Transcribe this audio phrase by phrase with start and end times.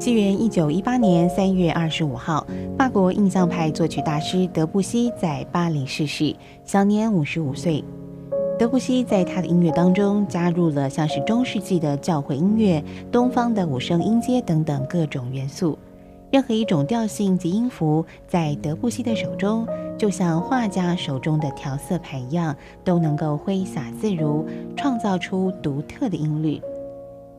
[0.00, 2.46] 西元一九一八年三月二十五号，
[2.78, 7.82] 法国印象派作曲大师德布西在巴黎逝世，享年五十五岁。
[8.56, 15.76] 德布西在他的音乐当中加入了像是中世纪的教会音乐、东方的五声音阶等等各种元素。
[16.30, 19.66] 任何一种调性及音符，在德布西的手中，
[19.98, 24.46] 就像画家手中的调色盘一样，都能够挥洒自如，
[24.76, 26.62] 创造出独特的音律。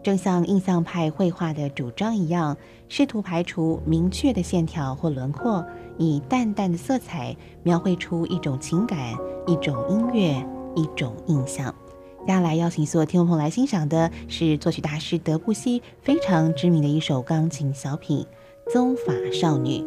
[0.10, 2.58] 正像印象派绘画的主张一样，
[2.88, 5.64] 试图排除明确的线条或轮廓，
[6.00, 8.98] 以淡淡的色彩描绘出一种情感、
[9.46, 10.44] 一种音乐、
[10.76, 11.72] 一种印象。
[12.26, 18.26] 接下来邀请所有听众朋友来欣赏的是作曲大师德布西非常知名的一首钢琴小品
[18.74, 19.78] 《棕法少女》。